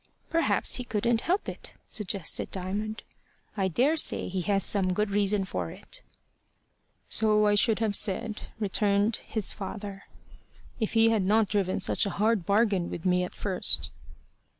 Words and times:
"Perhaps 0.31 0.77
he 0.77 0.83
couldn't 0.83 1.21
help 1.21 1.47
it," 1.47 1.75
suggested 1.87 2.49
Diamond. 2.49 3.03
"I 3.55 3.67
daresay 3.67 4.29
he 4.29 4.41
has 4.49 4.63
some 4.63 4.93
good 4.95 5.11
reason 5.11 5.45
for 5.45 5.69
it." 5.69 6.01
"So 7.07 7.45
I 7.45 7.53
should 7.53 7.77
have 7.77 7.95
said," 7.95 8.47
returned 8.59 9.17
his 9.17 9.53
father, 9.53 10.05
"if 10.79 10.93
he 10.93 11.09
had 11.09 11.21
not 11.21 11.49
driven 11.49 11.79
such 11.79 12.07
a 12.07 12.17
hard 12.17 12.47
bargain 12.47 12.89
with 12.89 13.05
me 13.05 13.23
at 13.23 13.35
first." 13.35 13.91